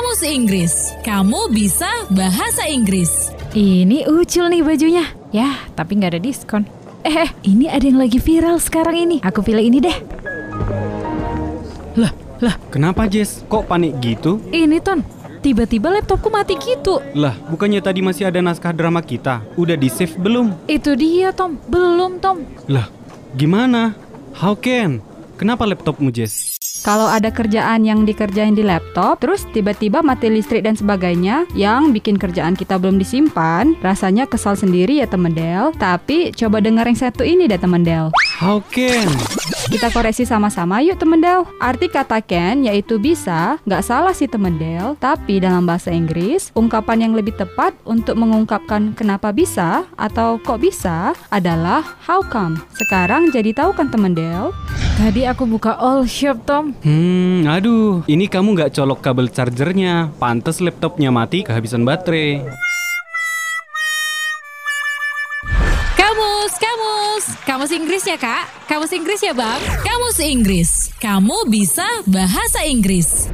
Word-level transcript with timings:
Kamus 0.00 0.24
Inggris. 0.24 0.96
Kamu 1.04 1.52
bisa 1.52 1.84
bahasa 2.08 2.64
Inggris. 2.64 3.36
Ini 3.52 4.08
ucul 4.08 4.48
nih 4.48 4.64
bajunya. 4.64 5.04
Ya, 5.28 5.60
tapi 5.76 6.00
nggak 6.00 6.16
ada 6.16 6.20
diskon. 6.24 6.64
Eh, 7.04 7.28
eh, 7.28 7.30
ini 7.44 7.68
ada 7.68 7.84
yang 7.84 8.00
lagi 8.00 8.16
viral 8.16 8.56
sekarang 8.56 8.96
ini. 8.96 9.20
Aku 9.20 9.44
pilih 9.44 9.60
ini 9.60 9.76
deh. 9.76 9.92
Lah, 12.00 12.16
lah, 12.40 12.56
kenapa 12.72 13.04
Jess? 13.12 13.44
Kok 13.44 13.68
panik 13.68 14.00
gitu? 14.00 14.40
Ini 14.48 14.80
Ton, 14.80 15.04
tiba-tiba 15.44 15.92
laptopku 15.92 16.32
mati 16.32 16.56
gitu. 16.56 17.04
Lah, 17.12 17.36
bukannya 17.52 17.84
tadi 17.84 18.00
masih 18.00 18.32
ada 18.32 18.40
naskah 18.40 18.72
drama 18.72 19.04
kita? 19.04 19.44
Udah 19.60 19.76
di-save 19.76 20.16
belum? 20.16 20.64
Itu 20.64 20.96
dia 20.96 21.28
Tom, 21.36 21.60
belum 21.68 22.24
Tom. 22.24 22.48
Lah, 22.72 22.88
gimana? 23.36 23.92
How 24.32 24.56
can? 24.56 25.04
Kenapa 25.36 25.68
laptopmu 25.68 26.08
Jess? 26.08 26.59
Kalau 26.80 27.04
ada 27.04 27.28
kerjaan 27.28 27.84
yang 27.84 28.08
dikerjain 28.08 28.56
di 28.56 28.64
laptop, 28.64 29.20
terus 29.20 29.44
tiba-tiba 29.52 30.00
mati 30.00 30.32
listrik 30.32 30.64
dan 30.64 30.72
sebagainya, 30.72 31.44
yang 31.52 31.92
bikin 31.92 32.16
kerjaan 32.16 32.56
kita 32.56 32.80
belum 32.80 32.96
disimpan, 32.96 33.76
rasanya 33.84 34.24
kesal 34.24 34.56
sendiri 34.56 35.04
ya 35.04 35.06
temen 35.06 35.36
Del. 35.36 35.76
Tapi 35.76 36.32
coba 36.32 36.64
denger 36.64 36.88
yang 36.88 36.98
satu 36.98 37.20
ini 37.20 37.44
deh 37.44 37.60
temen 37.60 37.84
Del. 37.84 38.08
How 38.40 38.64
can? 38.72 39.12
Kita 39.68 39.92
koreksi 39.92 40.24
sama-sama 40.24 40.80
yuk 40.80 40.96
temen 40.96 41.20
Del. 41.20 41.44
Arti 41.60 41.92
kata 41.92 42.24
can 42.24 42.64
yaitu 42.64 42.96
bisa, 42.96 43.60
nggak 43.68 43.84
salah 43.84 44.16
sih 44.16 44.26
temen 44.26 44.56
Del, 44.56 44.96
tapi 44.96 45.36
dalam 45.36 45.68
bahasa 45.68 45.92
Inggris, 45.92 46.48
ungkapan 46.56 47.04
yang 47.04 47.12
lebih 47.12 47.36
tepat 47.36 47.76
untuk 47.84 48.16
mengungkapkan 48.16 48.96
kenapa 48.96 49.36
bisa 49.36 49.84
atau 50.00 50.40
kok 50.40 50.64
bisa 50.64 51.12
adalah 51.28 51.84
how 52.08 52.24
come. 52.24 52.56
Sekarang 52.72 53.28
jadi 53.28 53.52
tahu 53.52 53.76
kan 53.76 53.92
temen 53.92 54.16
Del? 54.16 54.48
Tadi 55.00 55.24
aku 55.24 55.48
buka 55.48 55.80
all 55.80 56.04
shop 56.04 56.44
Tom. 56.44 56.76
Hmm, 56.84 57.48
aduh, 57.48 58.04
ini 58.04 58.28
kamu 58.28 58.52
nggak 58.52 58.76
colok 58.76 59.00
kabel 59.00 59.32
chargernya. 59.32 60.12
Pantes 60.20 60.60
laptopnya 60.60 61.08
mati 61.08 61.40
kehabisan 61.40 61.88
baterai. 61.88 62.44
Kamus, 65.96 66.52
kamus. 66.60 67.24
Kamus 67.48 67.72
Inggris 67.72 68.04
ya, 68.04 68.20
Kak? 68.20 68.68
Kamus 68.68 68.92
Inggris 68.92 69.24
ya, 69.24 69.32
Bang? 69.32 69.56
Kamus 69.80 70.20
Inggris. 70.20 70.92
Kamu 71.00 71.48
bisa 71.48 71.88
bahasa 72.04 72.60
Inggris. 72.68 73.32